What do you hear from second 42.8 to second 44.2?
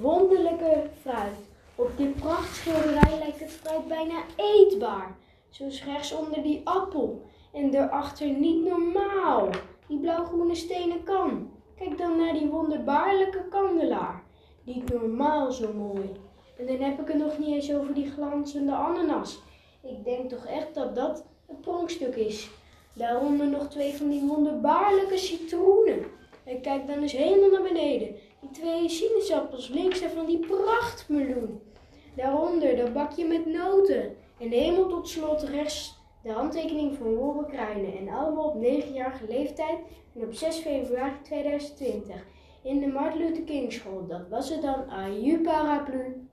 de Martin Luther King School.